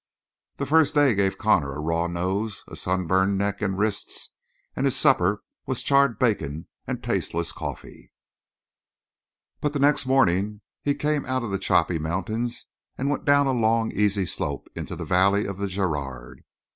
The 0.57 0.65
first 0.65 0.95
day 0.95 1.13
gave 1.13 1.37
Connor 1.37 1.73
a 1.75 1.79
raw 1.79 2.07
nose, 2.07 2.63
a 2.67 2.75
sunburned 2.75 3.37
neck 3.37 3.61
and 3.61 3.77
wrists, 3.77 4.29
and 4.75 4.85
his 4.87 4.95
supper 4.95 5.43
was 5.67 5.83
charred 5.83 6.17
bacon 6.17 6.65
and 6.87 7.03
tasteless 7.03 7.51
coffee; 7.51 8.11
but 9.59 9.73
the 9.73 9.79
next 9.79 10.07
morning 10.07 10.61
he 10.81 10.95
came 10.95 11.23
out 11.27 11.43
of 11.43 11.51
the 11.51 11.59
choppy 11.59 11.99
mountains 11.99 12.65
and 12.97 13.11
went 13.11 13.25
down 13.25 13.45
a 13.45 13.51
long, 13.51 13.91
easy 13.91 14.25
slope 14.25 14.67
into 14.75 14.95
the 14.95 15.05
valley 15.05 15.45
of 15.45 15.59
the 15.59 15.67
Girard. 15.67 16.45